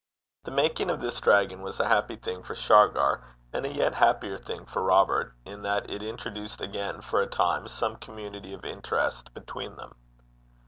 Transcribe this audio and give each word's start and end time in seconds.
The 0.45 0.49
making 0.49 0.89
of 0.89 0.99
this 0.99 1.19
dragon 1.21 1.61
was 1.61 1.79
a 1.79 1.87
happy 1.87 2.15
thing 2.15 2.41
for 2.41 2.55
Shargar, 2.55 3.23
and 3.53 3.67
a 3.67 3.71
yet 3.71 3.93
happier 3.93 4.35
thing 4.35 4.65
for 4.65 4.81
Robert, 4.81 5.35
in 5.45 5.61
that 5.61 5.87
it 5.91 6.01
introduced 6.01 6.59
again 6.59 7.01
for 7.01 7.21
a 7.21 7.27
time 7.27 7.67
some 7.67 7.97
community 7.97 8.51
of 8.55 8.65
interest 8.65 9.31
between 9.35 9.75
them. 9.75 9.93